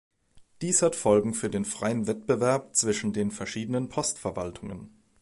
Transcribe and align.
Dies 0.63 0.81
hat 0.81 0.95
Folgen 0.95 1.35
für 1.35 1.51
den 1.51 1.63
freien 1.63 2.07
Wettbewerb 2.07 2.75
zwischen 2.75 3.13
den 3.13 3.29
verschiedenen 3.29 3.87
Postverwaltungen. 3.87 4.89